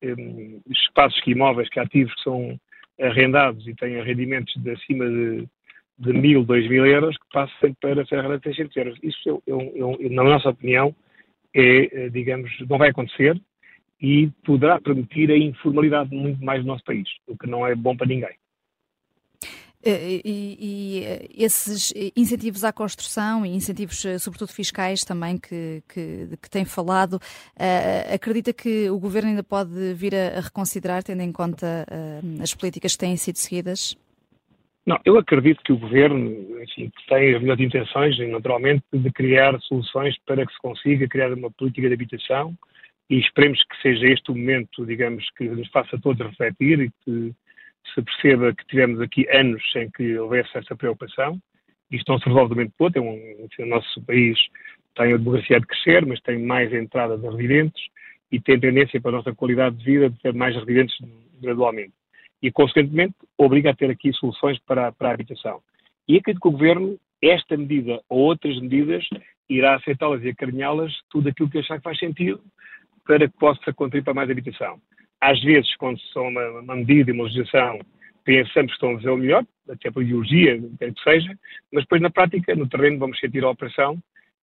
espaços 0.69 1.21
que 1.21 1.31
imóveis, 1.31 1.69
que 1.69 1.79
ativos 1.79 2.13
que 2.15 2.23
são 2.23 2.59
arrendados 3.01 3.65
e 3.69 3.75
têm 3.77 4.03
rendimentos 4.03 4.53
de 4.61 4.73
acima 4.73 5.09
de, 5.09 5.47
de 6.01 6.13
1.000, 6.13 6.45
2.000 6.45 6.87
euros, 6.87 7.17
que 7.17 7.27
passem 7.33 7.75
para 7.75 8.03
arrendados 8.03 8.41
de 8.41 8.49
600 8.49 8.77
euros. 8.77 8.99
Isso, 9.05 9.21
eu, 9.25 9.43
eu, 9.47 9.97
eu, 10.01 10.11
na 10.11 10.25
nossa 10.25 10.49
opinião, 10.49 10.93
é, 11.55 12.09
digamos, 12.09 12.51
não 12.69 12.77
vai 12.77 12.91
acontecer 12.91 13.41
e 14.05 14.31
poderá 14.45 14.79
permitir 14.79 15.31
a 15.31 15.39
informalidade 15.39 16.15
muito 16.15 16.45
mais 16.45 16.61
no 16.61 16.67
nosso 16.67 16.85
país, 16.85 17.09
o 17.27 17.39
que 17.39 17.47
não 17.47 17.67
é 17.67 17.75
bom 17.75 17.97
para 17.97 18.07
ninguém. 18.07 18.35
E, 19.83 20.23
e, 20.25 21.43
esses 21.43 21.93
incentivos 22.15 22.65
à 22.65 22.73
construção 22.73 23.45
e 23.47 23.51
incentivos, 23.51 24.03
sobretudo 24.21 24.53
fiscais, 24.53 25.05
também 25.05 25.39
que, 25.39 25.83
que, 25.89 26.29
que 26.41 26.51
tem 26.51 26.67
falado, 26.67 27.15
uh, 27.15 28.15
acredita 28.15 28.53
que 28.53 28.89
o 28.91 28.99
governo 28.99 29.31
ainda 29.31 29.43
pode 29.43 29.95
vir 29.95 30.15
a, 30.15 30.39
a 30.39 30.41
reconsiderar, 30.41 31.03
tendo 31.03 31.23
em 31.23 31.33
conta 31.33 31.87
uh, 31.91 32.43
as 32.43 32.55
políticas 32.55 32.93
que 32.93 32.99
têm 32.99 33.17
sido 33.17 33.37
seguidas? 33.37 33.97
Não, 34.87 34.99
eu 35.05 35.19
acredito 35.19 35.63
que 35.63 35.73
o 35.73 35.79
governo 35.79 36.61
enfim, 36.63 36.91
tem 37.09 37.35
as 37.35 37.41
melhores 37.41 37.65
intenções, 37.65 38.19
naturalmente, 38.31 38.85
de 38.93 39.11
criar 39.11 39.59
soluções 39.61 40.15
para 40.27 40.47
que 40.47 40.53
se 40.53 40.59
consiga 40.61 41.09
criar 41.09 41.33
uma 41.33 41.51
política 41.51 41.89
de 41.89 41.95
habitação 41.95 42.55
e 43.11 43.19
esperemos 43.19 43.63
que 43.65 43.83
seja 43.83 44.07
este 44.07 44.31
o 44.31 44.35
momento, 44.35 44.87
digamos, 44.87 45.25
que 45.37 45.45
nos 45.49 45.69
faça 45.69 45.99
todos 46.01 46.27
refletir 46.27 46.81
e 46.81 46.91
que 47.05 47.35
se 47.95 48.03
perceba 48.03 48.55
que 48.55 48.67
tivemos 48.67 49.01
aqui 49.01 49.29
anos 49.31 49.63
sem 49.73 49.91
que 49.91 50.19
houvesse 50.19 50.57
essa 50.57 50.75
preocupação. 50.75 51.39
Isto 51.91 52.13
não 52.13 52.19
se 52.19 52.27
resolve 52.27 52.51
de 52.51 52.55
momento 52.55 52.75
todo, 52.79 52.97
é 52.97 53.01
um, 53.01 53.49
o 53.59 53.67
nosso 53.67 54.03
país 54.05 54.39
tem 54.95 55.13
a 55.13 55.17
democracia 55.17 55.61
de 55.61 55.67
crescer, 55.67 56.07
mas 56.07 56.21
tem 56.21 56.39
mais 56.39 56.73
entrada 56.73 57.19
de 57.19 57.27
residentes 57.27 57.83
e 58.31 58.41
tem 58.41 58.59
tendência 58.59 59.01
para 59.01 59.11
a 59.11 59.15
nossa 59.15 59.35
qualidade 59.35 59.77
de 59.77 59.85
vida 59.85 60.11
de 60.11 60.19
ter 60.21 60.33
mais 60.33 60.55
residentes 60.55 60.97
gradualmente. 61.41 61.93
E, 62.43 62.51
consequentemente, 62.51 63.15
obriga 63.37 63.71
a 63.71 63.75
ter 63.75 63.91
aqui 63.91 64.13
soluções 64.13 64.59
para, 64.61 64.93
para 64.93 65.11
a 65.11 65.15
habitação. 65.15 65.61
E 66.07 66.17
acredito 66.17 66.43
que 66.43 66.49
o 66.49 66.53
Governo, 66.53 66.99
esta 67.23 67.57
medida 67.57 68.01
ou 68.09 68.21
outras 68.21 68.59
medidas, 68.61 69.05
irá 69.49 69.77
aceitá-las 69.77 70.23
e 70.23 70.29
acarinhá-las, 70.29 70.93
tudo 71.11 71.29
aquilo 71.29 71.51
que 71.51 71.59
achar 71.59 71.79
que 71.79 71.85
faz 71.85 71.99
sentido, 71.99 72.41
para 73.05 73.29
que 73.29 73.39
possa 73.39 73.73
contribuir 73.73 74.05
para 74.05 74.15
mais 74.15 74.31
habitação. 74.31 74.81
Às 75.21 75.43
vezes, 75.43 75.75
quando 75.77 76.01
são 76.13 76.29
uma, 76.29 76.61
uma 76.61 76.77
medida 76.77 77.11
e 77.11 77.15
uma 77.15 77.25
legislação, 77.25 77.81
pensamos 78.25 78.73
que 78.73 78.77
estão 78.77 78.93
a 78.93 78.97
fazer 78.97 79.11
o 79.11 79.17
melhor, 79.17 79.45
até 79.69 79.91
por 79.91 80.03
ideologia, 80.03 80.61
quer 80.79 80.93
que 80.93 81.03
seja, 81.03 81.39
mas 81.73 81.85
depois 81.85 82.03
na 82.03 82.11
prática, 82.11 82.55
no 82.55 82.69
terreno, 82.69 82.99
vamos 82.99 83.19
sentir 83.19 83.45
a 83.45 83.51
operação 83.51 83.99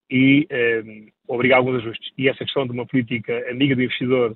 e 0.09 0.45
eh, 0.49 0.83
obrigar 1.27 1.59
alguns 1.59 1.77
ajustes. 1.77 2.11
E 2.17 2.27
essa 2.27 2.43
questão 2.43 2.65
de 2.65 2.73
uma 2.73 2.85
política 2.85 3.49
amiga 3.49 3.75
do 3.75 3.83
investidor 3.83 4.35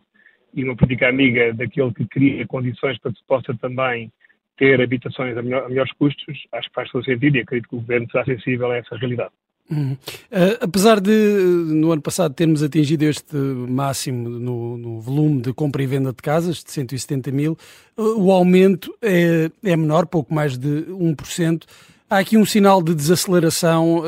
e 0.53 0.63
uma 0.63 0.75
política 0.75 1.09
amiga 1.09 1.53
daquele 1.53 1.93
que 1.93 2.05
cria 2.07 2.47
condições 2.47 2.97
para 2.99 3.11
que 3.11 3.19
se 3.19 3.25
possa 3.25 3.53
também 3.55 4.11
ter 4.57 4.81
habitações 4.81 5.37
a, 5.37 5.41
melhor, 5.41 5.65
a 5.65 5.69
melhores 5.69 5.91
custos, 5.93 6.47
acho 6.53 6.69
que 6.69 6.75
faz 6.75 6.89
todo 6.89 7.03
sentido 7.03 7.35
e 7.35 7.41
acredito 7.41 7.69
que 7.69 7.75
o 7.75 7.79
Governo 7.81 8.09
será 8.09 8.23
sensível 8.23 8.71
a 8.71 8.77
essa 8.77 8.95
realidade. 8.95 9.33
Uhum. 9.69 9.93
Uh, 9.93 10.57
apesar 10.61 10.99
de, 10.99 11.11
no 11.11 11.91
ano 11.91 12.01
passado, 12.01 12.33
termos 12.33 12.61
atingido 12.61 13.03
este 13.03 13.35
máximo 13.35 14.29
no, 14.29 14.77
no, 14.77 14.99
volume 15.01 15.41
de 15.41 15.53
compra 15.53 15.81
e 15.81 15.87
venda 15.87 16.11
de 16.11 16.21
casas, 16.21 16.63
de 16.63 16.71
170 16.71 17.31
mil, 17.31 17.57
uh, 17.97 18.21
o 18.21 18.31
aumento 18.31 18.95
é, 19.01 19.49
é, 19.63 19.75
menor, 19.75 20.05
pouco 20.05 20.33
mais 20.33 20.57
de 20.57 20.85
1%. 20.87 21.63
Há 22.07 22.19
aqui 22.19 22.37
um 22.37 22.45
sinal 22.45 22.83
de 22.83 22.93
desaceleração. 22.93 24.03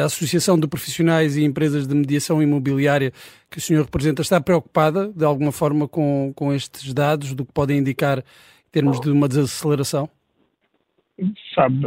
A 0.00 0.06
Associação 0.06 0.58
de 0.58 0.66
Profissionais 0.66 1.36
e 1.36 1.44
Empresas 1.44 1.86
de 1.86 1.94
Mediação 1.94 2.42
Imobiliária 2.42 3.12
que 3.50 3.58
o 3.58 3.60
senhor 3.60 3.84
representa 3.84 4.22
está 4.22 4.40
preocupada, 4.40 5.12
de 5.14 5.24
alguma 5.24 5.52
forma, 5.52 5.86
com, 5.86 6.32
com 6.34 6.54
estes 6.54 6.94
dados, 6.94 7.34
do 7.34 7.44
que 7.44 7.52
podem 7.52 7.78
indicar 7.78 8.18
em 8.20 8.70
termos 8.72 8.98
de 8.98 9.10
uma 9.10 9.28
desaceleração? 9.28 10.08
Sabe, 11.54 11.86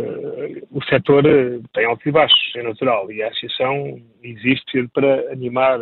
o 0.71 0.83
setor 0.85 1.23
tem 1.73 1.85
altos 1.85 2.05
e 2.05 2.11
baixos, 2.11 2.55
é 2.55 2.63
natural, 2.63 3.11
e 3.11 3.21
a 3.21 3.27
associação 3.27 4.01
existe 4.23 4.87
para 4.93 5.31
animar 5.31 5.79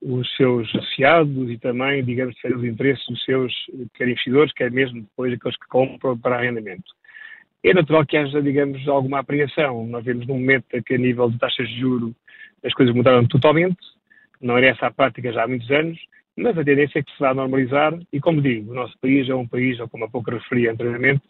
os 0.00 0.36
seus 0.36 0.68
associados 0.74 1.50
e 1.50 1.58
também, 1.58 2.04
digamos, 2.04 2.36
os 2.44 2.64
interesses 2.64 3.04
dos 3.06 3.24
seus, 3.24 3.52
quer 3.94 4.08
investidores, 4.08 4.52
quer 4.52 4.70
mesmo 4.70 5.02
depois 5.02 5.32
aqueles 5.32 5.56
que 5.56 5.68
compram 5.68 6.18
para 6.18 6.36
arrendamento. 6.36 6.92
É 7.64 7.74
natural 7.74 8.06
que 8.06 8.16
haja, 8.16 8.40
digamos, 8.40 8.86
alguma 8.86 9.18
apreensão. 9.18 9.84
Nós 9.86 10.04
vemos 10.04 10.26
num 10.26 10.38
momento 10.38 10.82
que 10.84 10.94
a 10.94 10.98
nível 10.98 11.28
de 11.28 11.38
taxas 11.38 11.68
de 11.68 11.80
juro 11.80 12.14
as 12.64 12.72
coisas 12.72 12.94
mudaram 12.94 13.26
totalmente, 13.26 13.78
não 14.40 14.56
era 14.56 14.68
essa 14.68 14.86
a 14.86 14.90
prática 14.90 15.32
já 15.32 15.44
há 15.44 15.48
muitos 15.48 15.70
anos, 15.70 15.98
mas 16.36 16.56
a 16.56 16.64
tendência 16.64 17.00
é 17.00 17.02
que 17.02 17.12
se 17.12 17.18
vai 17.18 17.34
normalizar 17.34 17.98
e, 18.12 18.20
como 18.20 18.40
digo, 18.40 18.70
o 18.70 18.74
nosso 18.74 18.96
país 19.00 19.28
é 19.28 19.34
um 19.34 19.46
país, 19.46 19.78
ou 19.80 19.88
como 19.88 20.04
há 20.04 20.08
pouco 20.08 20.30
referi 20.30 20.68
anteriormente, 20.68 21.22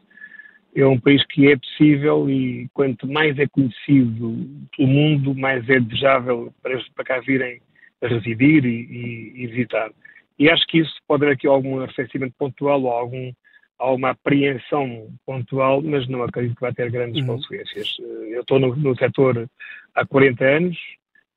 é 0.75 0.87
um 0.87 0.99
país 0.99 1.25
que 1.27 1.51
é 1.51 1.57
possível 1.57 2.29
e 2.29 2.69
quanto 2.73 3.07
mais 3.07 3.39
é 3.39 3.47
conhecido 3.47 4.47
pelo 4.77 4.89
mundo, 4.89 5.35
mais 5.35 5.69
é 5.69 5.81
desejável 5.81 6.53
para, 6.63 6.79
para 6.95 7.05
cá 7.05 7.21
virem 7.21 7.61
a 8.03 8.07
residir 8.07 8.65
e, 8.65 8.69
e, 8.69 9.43
e, 9.43 9.47
visitar. 9.49 9.91
E 10.39 10.49
acho 10.49 10.67
que 10.67 10.79
isso 10.79 10.95
pode 11.07 11.25
haver 11.25 11.35
aqui 11.35 11.47
algum 11.47 11.81
arrefecimento 11.81 12.35
pontual 12.39 12.83
ou 12.83 12.93
algum, 12.93 13.33
alguma 13.79 14.11
apreensão 14.11 15.09
pontual, 15.27 15.83
mas 15.83 16.07
não 16.09 16.23
acredito 16.23 16.55
que 16.55 16.61
vai 16.61 16.73
ter 16.73 16.91
grandes 16.91 17.21
uhum. 17.23 17.35
consequências. 17.35 17.97
Eu 18.31 18.43
estou 18.43 18.61
no, 18.61 18.77
no 18.77 18.97
setor 18.97 19.49
há 19.95 20.07
40 20.07 20.45
anos, 20.45 20.79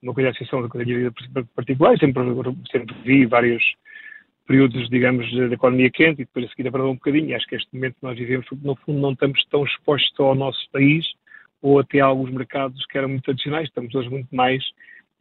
uma 0.04 0.14
coisa 0.14 0.30
associação 0.30 0.68
da 0.68 0.84
vida 0.84 1.12
particular, 1.56 1.98
sempre, 1.98 2.24
sempre 2.72 2.96
vi 3.04 3.26
vários 3.26 3.64
períodos, 4.52 4.90
digamos, 4.90 5.32
da 5.34 5.54
economia 5.54 5.90
quente 5.90 6.22
e 6.22 6.26
depois 6.26 6.46
a 6.46 6.50
seguir 6.50 6.68
abrandou 6.68 6.92
um 6.92 6.96
bocadinho. 6.96 7.30
E 7.30 7.34
acho 7.34 7.48
que 7.48 7.56
este 7.56 7.74
momento 7.74 7.96
que 7.96 8.04
nós 8.04 8.18
vivemos, 8.18 8.46
no 8.62 8.76
fundo, 8.76 9.00
não 9.00 9.14
estamos 9.14 9.42
tão 9.46 9.64
expostos 9.64 10.20
ao 10.20 10.36
nosso 10.36 10.60
país 10.74 11.06
ou 11.62 11.80
até 11.80 12.02
a 12.02 12.06
alguns 12.06 12.30
mercados 12.32 12.86
que 12.88 12.98
eram 12.98 13.08
muito 13.08 13.24
tradicionais. 13.24 13.70
Estamos 13.70 13.96
hoje 13.96 14.10
muito 14.10 14.28
mais 14.36 14.62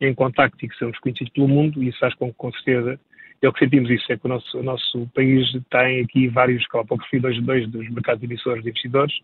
em 0.00 0.12
contacto 0.12 0.64
e 0.64 0.68
que 0.68 0.74
somos 0.74 0.98
conhecidos 0.98 1.32
pelo 1.32 1.46
mundo 1.46 1.80
e 1.80 1.88
isso 1.88 1.98
faz 2.00 2.12
com 2.14 2.28
que, 2.28 2.36
com 2.36 2.50
certeza, 2.54 2.98
é 3.40 3.48
o 3.48 3.52
que 3.52 3.60
sentimos 3.60 3.88
isso, 3.88 4.12
é 4.12 4.16
que 4.16 4.26
o 4.26 4.28
nosso, 4.28 4.58
o 4.58 4.62
nosso 4.64 5.08
país 5.14 5.46
tem 5.70 6.00
aqui 6.00 6.26
vários, 6.26 6.66
como 6.66 6.82
há 6.82 6.86
pouco 6.86 7.04
referi, 7.04 7.22
dois, 7.22 7.40
dois 7.44 7.68
dos 7.68 7.88
mercados 7.90 8.24
emissores 8.24 8.64
de 8.64 8.70
investidores, 8.70 9.14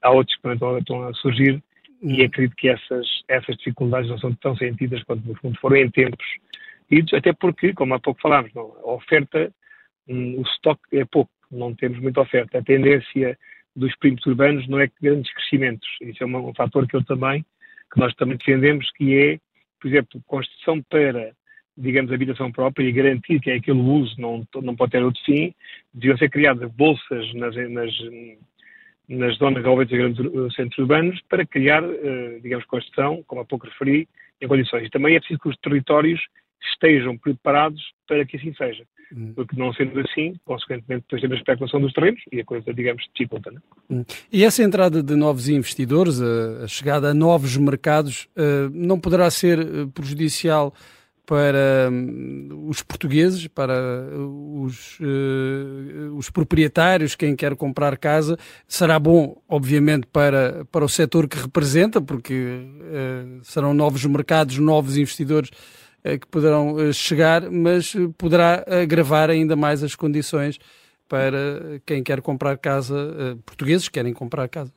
há 0.00 0.10
outros 0.10 0.34
que 0.36 0.48
estão, 0.48 0.78
estão 0.78 1.06
a 1.06 1.12
surgir 1.14 1.62
e 2.02 2.22
acredito 2.22 2.56
que 2.56 2.68
essas, 2.68 3.06
essas 3.28 3.56
dificuldades 3.58 4.08
não 4.08 4.18
são 4.18 4.32
tão 4.36 4.56
sentidas 4.56 5.02
quanto, 5.02 5.28
no 5.28 5.34
fundo, 5.34 5.58
foram 5.60 5.76
em 5.76 5.90
tempos 5.90 6.24
até 7.14 7.32
porque, 7.32 7.72
como 7.72 7.94
há 7.94 8.00
pouco 8.00 8.20
falámos, 8.20 8.52
não, 8.54 8.74
a 8.84 8.92
oferta, 8.92 9.52
um, 10.08 10.38
o 10.38 10.42
estoque 10.42 10.98
é 10.98 11.04
pouco, 11.04 11.30
não 11.50 11.74
temos 11.74 11.98
muita 12.00 12.20
oferta. 12.20 12.58
A 12.58 12.62
tendência 12.62 13.38
dos 13.74 13.94
perímetros 13.96 14.26
urbanos 14.26 14.68
não 14.68 14.80
é 14.80 14.90
grandes 15.00 15.32
crescimentos. 15.32 15.88
Isso 16.00 16.22
é 16.22 16.26
um, 16.26 16.48
um 16.48 16.54
fator 16.54 16.86
que 16.86 16.96
eu 16.96 17.04
também, 17.04 17.44
que 17.92 18.00
nós 18.00 18.14
também 18.14 18.36
defendemos, 18.36 18.90
que 18.92 19.16
é, 19.16 19.38
por 19.80 19.88
exemplo, 19.88 20.20
construção 20.26 20.82
para, 20.82 21.32
digamos, 21.76 22.12
habitação 22.12 22.50
própria 22.50 22.84
e 22.84 22.92
garantir 22.92 23.40
que 23.40 23.50
é 23.50 23.54
aquele 23.54 23.80
uso, 23.80 24.20
não, 24.20 24.46
não 24.62 24.74
pode 24.74 24.92
ter 24.92 25.02
outro 25.02 25.22
fim, 25.24 25.54
deviam 25.94 26.18
ser 26.18 26.28
criadas 26.28 26.70
bolsas 26.72 27.32
nas, 27.34 27.54
nas, 27.70 27.92
nas 29.08 29.36
zonas 29.38 29.62
envolventes 29.62 29.96
dos 29.96 30.32
grandes 30.32 30.54
centros 30.54 30.78
urbanos 30.78 31.20
para 31.28 31.46
criar, 31.46 31.84
uh, 31.84 32.40
digamos, 32.42 32.64
construção, 32.66 33.22
como 33.26 33.40
há 33.40 33.44
pouco 33.44 33.66
referi, 33.66 34.08
em 34.40 34.48
condições. 34.48 34.86
E 34.86 34.90
também 34.90 35.14
é 35.14 35.18
preciso 35.18 35.40
que 35.40 35.48
os 35.48 35.56
territórios 35.58 36.20
estejam 36.72 37.16
preparados 37.16 37.82
para 38.06 38.24
que 38.24 38.36
assim 38.36 38.52
seja. 38.54 38.84
Hum. 39.14 39.32
Porque 39.34 39.56
não 39.56 39.72
sendo 39.72 39.98
assim, 40.00 40.34
consequentemente, 40.44 41.02
depois 41.02 41.20
temos 41.20 41.36
a 41.36 41.40
especulação 41.40 41.80
dos 41.80 41.92
terrenos 41.92 42.20
e 42.30 42.40
a 42.40 42.44
coisa, 42.44 42.72
digamos, 42.72 43.02
dificulta. 43.14 43.50
Né? 43.50 43.60
Hum. 43.90 44.04
E 44.32 44.44
essa 44.44 44.62
entrada 44.62 45.02
de 45.02 45.16
novos 45.16 45.48
investidores, 45.48 46.20
a, 46.20 46.68
chegada 46.68 47.10
a 47.10 47.14
novos 47.14 47.56
mercados, 47.56 48.28
uh, 48.36 48.70
não 48.72 49.00
poderá 49.00 49.30
ser 49.30 49.58
eh, 49.58 49.86
prejudicial 49.92 50.72
para 51.26 51.88
um, 51.92 52.66
os 52.68 52.82
portugueses, 52.82 53.46
para 53.46 53.74
os, 54.16 54.98
uh, 54.98 56.16
os 56.16 56.28
proprietários, 56.28 57.14
quem 57.14 57.36
quer 57.36 57.54
comprar 57.54 57.96
casa, 57.98 58.36
será 58.66 58.98
bom, 58.98 59.40
obviamente, 59.48 60.08
para, 60.08 60.64
para 60.72 60.84
o 60.84 60.88
setor 60.88 61.28
que 61.28 61.36
representa, 61.36 62.00
porque 62.00 62.34
serão 63.42 63.72
novos 63.72 64.04
mercados, 64.06 64.58
novos 64.58 64.96
investidores 64.96 65.50
eh, 65.50 65.89
que 66.02 66.26
poderão 66.26 66.78
eh, 66.80 66.92
chegar, 66.92 67.50
mas 67.50 67.94
eh, 67.94 68.08
poderá 68.16 68.64
agravar 68.82 69.30
ainda 69.30 69.54
mais 69.56 69.82
as 69.82 69.94
condições 69.94 70.58
para 71.08 71.80
quem 71.84 72.02
quer 72.04 72.22
comprar 72.22 72.56
casa, 72.56 73.36
portugueses 73.44 73.88
que 73.88 73.94
querem 73.94 74.12
comprar 74.12 74.48
casa. 74.48 74.72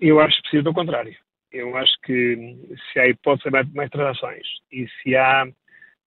Eu 0.00 0.20
acho 0.20 0.36
que 0.36 0.42
precisa 0.42 0.62
do 0.62 0.72
contrário. 0.72 1.14
Eu 1.52 1.76
acho 1.76 1.92
que 2.02 2.56
se 2.92 2.98
há 2.98 3.06
hipótese 3.06 3.50
de 3.50 3.76
mais 3.76 3.90
transações 3.90 4.42
e 4.72 4.86
se 5.02 5.14
há, 5.14 5.46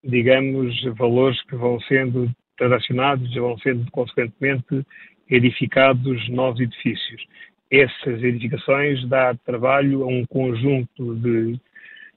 digamos, 0.03 0.75
valores 0.95 1.41
que 1.43 1.55
vão 1.55 1.79
sendo 1.81 2.29
transacionados 2.57 3.33
e 3.33 3.39
vão 3.39 3.57
sendo, 3.59 3.89
consequentemente, 3.91 4.85
edificados 5.29 6.27
novos 6.29 6.59
edifícios. 6.59 7.23
Essas 7.71 8.23
edificações 8.23 9.07
dá 9.07 9.35
trabalho 9.45 10.03
a 10.03 10.07
um 10.07 10.25
conjunto 10.25 11.15
de 11.15 11.59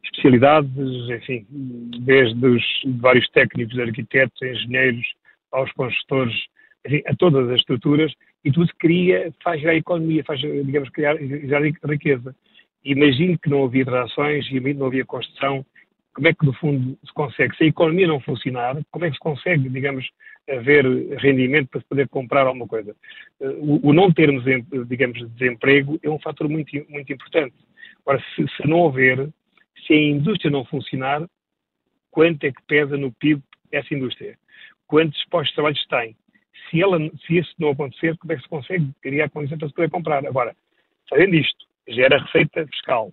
especialidades, 0.03 0.71
enfim, 1.11 1.47
desde 2.01 2.47
os 2.47 2.65
vários 3.01 3.29
técnicos, 3.31 3.79
arquitetos, 3.79 4.41
engenheiros, 4.43 5.07
aos 5.53 5.71
construtores, 5.73 6.35
enfim, 6.87 7.03
a 7.07 7.15
todas 7.17 7.49
as 7.51 7.59
estruturas, 7.59 8.13
e 8.45 8.51
tudo 8.51 8.71
cria, 8.79 9.33
faz 9.43 9.61
gerar 9.61 9.75
economia, 9.75 10.25
faz, 10.25 10.41
digamos, 10.41 10.89
criar, 10.91 11.17
riqueza. 11.85 12.35
Imagino 12.85 13.39
que 13.39 13.51
não 13.51 13.65
havia 13.65 13.85
transações 13.85 14.47
e 14.51 14.59
não 14.75 14.87
havia 14.87 15.05
construção, 15.05 15.65
como 16.15 16.29
é 16.29 16.35
que, 16.35 16.45
no 16.45 16.53
fundo, 16.55 16.99
se 17.05 17.13
consegue? 17.13 17.57
Se 17.57 17.65
a 17.65 17.69
economia 17.69 18.07
não 18.07 18.21
funcionar, 18.21 18.77
como 18.91 19.05
é 19.05 19.09
que 19.09 19.15
se 19.15 19.21
consegue, 19.21 19.69
digamos, 19.69 20.09
haver 20.49 20.85
rendimento 21.19 21.69
para 21.69 21.81
se 21.81 21.87
poder 21.87 22.09
comprar 22.09 22.47
alguma 22.47 22.67
coisa? 22.67 22.97
O, 23.41 23.91
o 23.91 23.93
não 23.93 24.13
termos, 24.13 24.45
digamos, 24.89 25.19
desemprego 25.35 26.01
é 26.03 26.11
um 26.11 26.19
fator 26.19 26.49
muito, 26.49 26.71
muito 26.89 27.13
importante. 27.13 27.55
Agora, 28.05 28.23
se, 28.35 28.45
se 28.57 28.67
não 28.67 28.79
houver, 28.79 29.29
se 29.91 29.95
a 29.95 30.01
indústria 30.01 30.53
não 30.53 30.65
funcionar, 30.65 31.27
quanto 32.13 32.45
é 32.45 32.53
que 32.53 32.63
pesa 32.69 32.97
no 32.97 33.13
PIB 33.15 33.43
essa 33.73 33.93
indústria? 33.93 34.39
Quantos 34.87 35.21
postos 35.25 35.49
de 35.49 35.55
trabalho 35.57 35.77
tem? 35.89 36.17
Se, 36.71 36.81
ela, 36.81 36.99
se 37.27 37.39
isso 37.39 37.53
não 37.59 37.71
acontecer, 37.71 38.17
como 38.19 38.33
é 38.33 38.37
que 38.37 38.43
se 38.43 38.49
consegue 38.49 38.89
criar 39.03 39.29
condições 39.31 39.59
para 39.59 39.69
se 39.69 39.75
poder 39.75 39.91
comprar? 39.91 40.25
Agora, 40.25 40.55
fazendo 41.09 41.35
isto, 41.35 41.67
gera 41.89 42.23
receita 42.23 42.65
fiscal, 42.69 43.13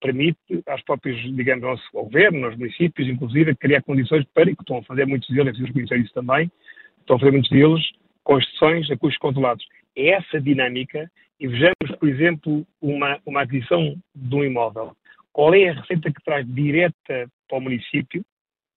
permite 0.00 0.38
aos 0.66 0.82
próprios, 0.82 1.16
digamos, 1.36 1.62
ao 1.62 1.70
nosso 1.70 1.88
governo, 1.92 2.46
aos 2.46 2.56
municípios, 2.56 3.08
inclusive, 3.08 3.54
criar 3.54 3.82
condições 3.82 4.24
para, 4.34 4.50
e 4.50 4.56
que 4.56 4.62
estão 4.62 4.78
a 4.78 4.82
fazer 4.82 5.06
muitos 5.06 5.28
deles, 5.28 5.56
preciso 5.56 5.66
reconhecer 5.68 5.98
isso 5.98 6.14
também, 6.14 6.50
estão 6.98 7.16
a 7.16 7.18
fazer 7.20 7.30
muitos 7.30 7.50
deles, 7.50 7.92
construções 8.24 8.90
a 8.90 8.96
custos 8.96 9.18
controlados. 9.18 9.64
É 9.94 10.08
essa 10.08 10.40
dinâmica, 10.40 11.08
e 11.38 11.46
vejamos, 11.46 11.96
por 12.00 12.08
exemplo, 12.08 12.66
uma, 12.82 13.20
uma 13.24 13.42
aquisição 13.42 13.96
de 14.12 14.34
um 14.34 14.42
imóvel 14.42 14.96
qual 15.36 15.52
é 15.52 15.68
a 15.68 15.74
receita 15.74 16.10
que 16.10 16.24
traz 16.24 16.46
direta 16.46 17.30
para 17.46 17.58
o 17.58 17.60
município 17.60 18.24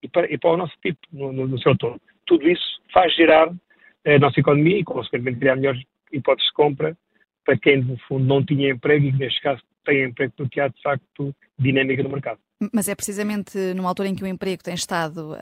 e 0.04 0.10
para, 0.10 0.30
e 0.30 0.38
para 0.38 0.50
o 0.50 0.58
nosso 0.58 0.74
tipo, 0.84 1.00
no, 1.10 1.32
no, 1.32 1.48
no 1.48 1.58
seu 1.62 1.74
todo. 1.78 2.02
Tudo 2.26 2.50
isso 2.50 2.82
faz 2.94 3.16
gerar 3.16 3.50
a 4.06 4.20
nossa 4.20 4.42
economia 4.42 4.78
e, 4.78 4.84
consequentemente, 4.84 5.40
criar 5.40 5.56
melhores 5.56 5.82
hipóteses 6.12 6.50
de 6.50 6.54
compra 6.54 6.98
para 7.46 7.58
quem, 7.58 7.82
no 7.82 7.98
fundo, 8.00 8.26
não 8.26 8.46
tinha 8.46 8.72
emprego 8.72 9.06
e, 9.06 9.12
neste 9.14 9.40
caso, 9.40 9.62
tem 9.86 10.04
emprego 10.04 10.34
porque 10.36 10.60
há, 10.60 10.68
de 10.68 10.82
facto, 10.82 11.34
dinâmica 11.58 12.04
no 12.04 12.10
mercado. 12.10 12.42
Mas 12.74 12.90
é 12.90 12.94
precisamente 12.94 13.58
numa 13.74 13.88
altura 13.88 14.10
em 14.10 14.16
que 14.16 14.24
o 14.24 14.28
emprego 14.28 14.62
tem 14.62 14.74
estado 14.74 15.38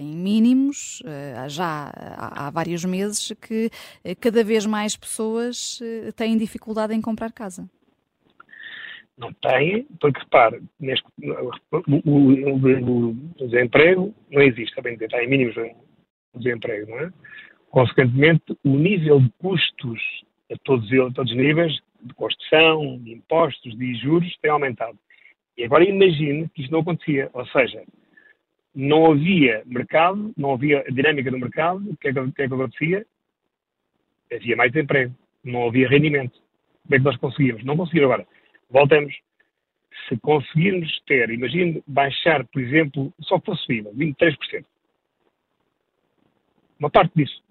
em 0.00 0.16
mínimos, 0.16 1.00
já 1.46 1.92
há, 1.94 2.48
há, 2.48 2.50
vários 2.50 2.84
meses, 2.84 3.32
que 3.40 3.70
cada 4.20 4.42
vez 4.42 4.66
mais 4.66 4.96
pessoas 4.96 5.78
têm 6.16 6.36
dificuldade 6.36 6.92
em 6.92 7.00
comprar 7.00 7.30
casa. 7.30 7.70
Não 9.16 9.32
têm, 9.34 9.86
porque 10.00 10.18
repare, 10.20 10.60
neste, 10.80 11.06
o, 11.22 11.80
o, 12.04 13.10
o, 13.10 13.14
desemprego 13.46 14.12
não 14.30 14.42
existe, 14.42 14.74
também 14.74 14.94
está 14.94 15.22
em 15.22 15.28
mínimos 15.28 15.56
o 15.56 16.38
desemprego, 16.38 16.90
não 16.90 16.98
é? 16.98 17.12
Consequentemente, 17.70 18.56
o 18.64 18.76
nível 18.76 19.20
de 19.20 19.30
custos 19.38 20.00
a 20.52 20.56
todos, 20.64 20.92
a 20.92 21.10
todos 21.12 21.30
os 21.30 21.36
níveis, 21.36 21.72
de 22.02 22.14
construção, 22.14 22.98
de 22.98 23.12
impostos, 23.12 23.76
de 23.76 23.94
juros, 23.94 24.36
tem 24.42 24.50
aumentado. 24.50 24.98
E 25.56 25.64
agora 25.64 25.84
imagine 25.84 26.48
que 26.50 26.62
isto 26.62 26.72
não 26.72 26.80
acontecia, 26.80 27.30
ou 27.32 27.46
seja, 27.46 27.82
não 28.74 29.12
havia 29.12 29.62
mercado, 29.66 30.32
não 30.36 30.52
havia 30.52 30.84
dinâmica 30.90 31.30
do 31.30 31.38
mercado, 31.38 31.90
o 31.90 31.96
que 31.96 32.08
é 32.08 32.12
que, 32.12 32.32
que, 32.32 32.42
é 32.42 32.48
que 32.48 32.54
acontecia? 32.54 33.06
Havia 34.32 34.56
mais 34.56 34.72
desemprego, 34.72 35.14
não 35.44 35.68
havia 35.68 35.88
rendimento. 35.88 36.38
Como 36.82 36.94
é 36.94 36.98
que 36.98 37.04
nós 37.04 37.16
conseguimos? 37.16 37.64
Não 37.64 37.76
conseguimos 37.76 38.10
agora. 38.10 38.26
Voltemos. 38.70 39.14
Se 40.08 40.16
conseguirmos 40.18 41.00
ter, 41.06 41.30
imagine 41.30 41.82
baixar, 41.86 42.44
por 42.46 42.60
exemplo, 42.60 43.12
só 43.20 43.38
que 43.38 43.46
fosse 43.46 43.72
IVA, 43.72 43.90
23%. 43.92 44.64
Uma 46.78 46.90
parte 46.90 47.12
disso. 47.14 47.42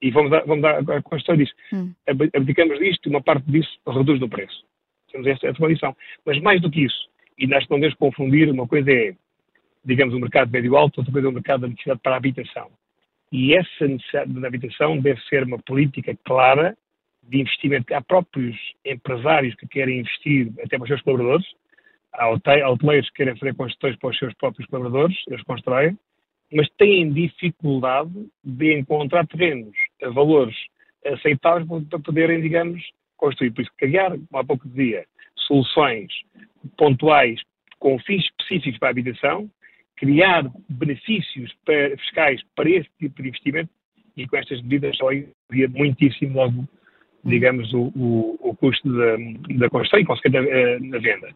E 0.00 0.10
vamos 0.10 0.30
dar, 0.30 0.44
vamos 0.44 0.62
dar 0.62 0.78
a 0.78 1.02
questão 1.02 1.36
disso. 1.36 1.52
Hum. 1.72 1.92
Abdicamos 2.34 2.78
disto 2.78 3.06
e 3.06 3.10
uma 3.10 3.22
parte 3.22 3.48
disso 3.50 3.70
reduz 3.86 4.18
no 4.18 4.28
preço. 4.28 4.64
Temos 5.12 5.26
essa, 5.26 5.46
essa 5.46 5.58
condição. 5.58 5.96
Mas 6.24 6.40
mais 6.40 6.60
do 6.60 6.70
que 6.70 6.84
isso, 6.84 7.08
e 7.38 7.46
nós 7.46 7.66
não 7.68 7.78
devemos 7.78 7.96
confundir, 7.98 8.50
uma 8.50 8.66
coisa 8.66 8.90
é, 8.90 9.14
digamos, 9.84 10.14
o 10.14 10.18
mercado 10.18 10.50
médio-alto, 10.50 10.98
outra 10.98 11.12
coisa 11.12 11.28
é 11.28 11.30
o 11.30 11.34
mercado 11.34 11.60
da 11.60 11.68
necessidade 11.68 12.00
para 12.02 12.14
a 12.14 12.16
habitação. 12.16 12.70
E 13.30 13.54
essa 13.54 13.86
necessidade 13.86 14.32
da 14.32 14.48
habitação 14.48 14.98
deve 14.98 15.20
ser 15.22 15.44
uma 15.44 15.58
política 15.58 16.16
clara 16.24 16.76
de 17.22 17.40
investimento. 17.40 17.94
Há 17.94 18.00
próprios 18.00 18.56
empresários 18.84 19.54
que 19.54 19.66
querem 19.66 20.00
investir 20.00 20.52
até 20.64 20.76
para 20.76 20.82
os 20.82 20.88
seus 20.88 21.02
colaboradores, 21.02 21.46
há 22.12 22.28
hoteleiros 22.30 23.08
que 23.10 23.16
querem 23.16 23.36
fazer 23.36 23.54
construções 23.54 23.96
para 23.96 24.10
os 24.10 24.18
seus 24.18 24.34
próprios 24.34 24.68
colaboradores, 24.68 25.16
eles 25.28 25.42
constroem, 25.44 25.98
mas 26.52 26.68
têm 26.76 27.12
dificuldade 27.12 28.12
de 28.44 28.78
encontrar 28.78 29.26
terrenos 29.26 29.74
a 30.02 30.10
valores 30.10 30.56
aceitáveis 31.04 31.66
para 31.88 31.98
poderem, 31.98 32.40
digamos, 32.40 32.82
construir. 33.16 33.50
Por 33.52 33.62
isso, 33.62 33.70
criar, 33.78 34.10
como 34.10 34.26
há 34.34 34.44
pouco 34.44 34.68
dizia, 34.68 35.06
soluções 35.34 36.12
pontuais 36.76 37.40
com 37.78 37.98
fins 38.00 38.24
específicos 38.24 38.78
para 38.78 38.88
a 38.88 38.90
habitação, 38.90 39.50
criar 39.96 40.44
benefícios 40.68 41.52
para, 41.64 41.96
fiscais 41.96 42.40
para 42.54 42.70
esse 42.70 42.88
tipo 42.98 43.22
de 43.22 43.28
investimento 43.28 43.70
e 44.16 44.26
com 44.26 44.36
estas 44.36 44.60
medidas 44.62 44.96
só 44.96 45.10
iria 45.12 45.68
muitíssimo 45.68 46.36
logo, 46.36 46.68
digamos, 47.24 47.72
o, 47.72 47.92
o, 47.94 48.38
o 48.40 48.56
custo 48.56 48.90
da, 48.90 49.16
da 49.56 49.70
construção 49.70 50.00
e, 50.00 50.04
consequentemente, 50.04 50.90
da 50.90 50.98
venda. 50.98 51.28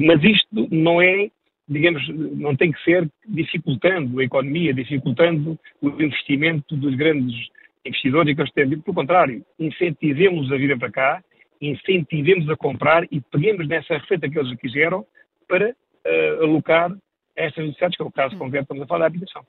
Mas 0.00 0.22
isto 0.22 0.68
não 0.70 1.00
é, 1.00 1.30
digamos, 1.68 2.06
não 2.36 2.56
tem 2.56 2.72
que 2.72 2.82
ser 2.82 3.08
dificultando 3.26 4.20
a 4.20 4.24
economia, 4.24 4.72
dificultando 4.72 5.58
o 5.80 5.88
investimento 5.88 6.76
dos 6.76 6.94
grandes 6.94 7.48
investidores 7.84 8.32
e 8.32 8.34
que 8.34 8.40
eles 8.42 8.52
têm. 8.52 8.68
Pelo 8.68 8.94
contrário, 8.94 9.44
incentivemos 9.58 10.50
a 10.52 10.56
vida 10.56 10.76
para 10.76 10.90
cá 10.90 11.22
incentivemos 11.60 12.48
a 12.48 12.56
comprar 12.56 13.04
e 13.10 13.20
peguemos 13.20 13.66
nessa 13.66 13.98
receita 13.98 14.28
que 14.28 14.38
eles 14.38 14.56
quiseram 14.58 15.04
para 15.48 15.70
uh, 15.70 16.42
alocar 16.42 16.90
estas 17.38 17.64
necessidades, 17.64 17.96
que 17.96 18.02
é 18.02 18.06
o 18.06 18.10
caso 18.10 18.34
hum. 18.34 18.38
concreto, 18.38 18.64
estamos 18.64 18.82
a 18.82 18.86
falar 18.86 19.00
da 19.00 19.06
habitação. 19.06 19.44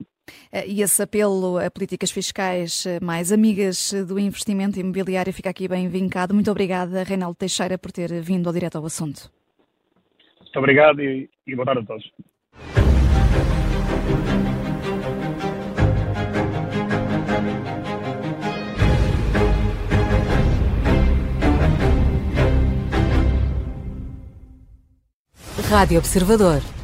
Eh, 0.52 0.68
e 0.68 0.82
esse 0.82 1.02
apelo 1.02 1.58
a 1.58 1.70
políticas 1.72 2.12
fiscais 2.12 2.86
eh, 2.86 3.00
mais 3.02 3.32
amigas 3.32 3.94
do 4.08 4.20
investimento 4.20 4.80
imobiliário 4.80 5.34
fica 5.34 5.50
aqui 5.50 5.68
bem 5.68 5.88
vincado. 5.90 6.34
Muito 6.34 6.52
obrigada, 6.52 7.04
Reinaldo 7.04 7.36
Teixeira, 7.36 7.78
por 7.78 7.92
ter 7.92 8.22
vindo 8.22 8.48
ao 8.48 8.54
direto 8.54 8.78
ao 8.78 8.86
assunto. 8.86 9.32
Muito 10.40 10.60
obrigado 10.60 11.02
e, 11.02 11.30
e 11.48 11.56
boa 11.56 11.66
tarde 11.66 11.82
a 11.82 11.86
todos. 11.86 12.12
Rádio 25.70 26.00
Observador. 26.00 26.79